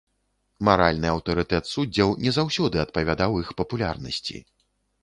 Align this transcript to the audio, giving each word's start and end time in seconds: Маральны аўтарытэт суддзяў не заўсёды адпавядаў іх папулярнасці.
Маральны 0.69 1.11
аўтарытэт 1.17 1.69
суддзяў 1.73 2.17
не 2.27 2.35
заўсёды 2.41 2.75
адпавядаў 2.87 3.41
іх 3.45 3.57
папулярнасці. 3.63 4.37